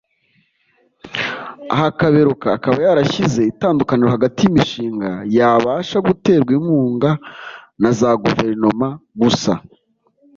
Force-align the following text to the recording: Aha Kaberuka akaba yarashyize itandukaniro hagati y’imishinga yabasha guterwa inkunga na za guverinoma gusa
Aha 1.73 1.87
Kaberuka 1.99 2.47
akaba 2.57 2.77
yarashyize 2.85 3.41
itandukaniro 3.51 4.09
hagati 4.15 4.37
y’imishinga 4.41 5.09
yabasha 5.37 5.97
guterwa 6.07 6.51
inkunga 6.57 7.11
na 7.81 7.89
za 7.99 8.09
guverinoma 8.23 8.87
gusa 9.21 9.53